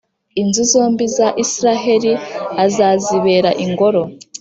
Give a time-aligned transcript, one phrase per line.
[0.41, 2.11] Inzu zombi za Israheli,
[2.65, 4.01] azazibera Ingoro,